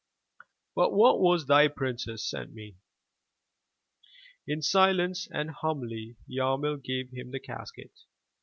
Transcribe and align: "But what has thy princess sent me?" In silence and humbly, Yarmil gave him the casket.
"But 0.73 0.93
what 0.93 1.19
has 1.31 1.45
thy 1.45 1.67
princess 1.67 2.23
sent 2.23 2.55
me?" 2.55 2.73
In 4.47 4.63
silence 4.63 5.27
and 5.29 5.51
humbly, 5.51 6.15
Yarmil 6.27 6.77
gave 6.81 7.11
him 7.11 7.29
the 7.29 7.39
casket. 7.39 7.91